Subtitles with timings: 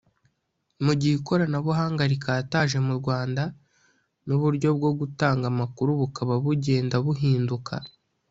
[0.85, 3.43] Mu gihe ikoranabunga rikataje mu Rwanda
[4.27, 7.73] n’uburyo bwo gutanga amakuru bukaba bugenda buhinduka